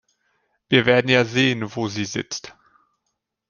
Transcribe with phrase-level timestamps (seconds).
[0.67, 2.55] Wir werden ja sehen, wo sie sitzt!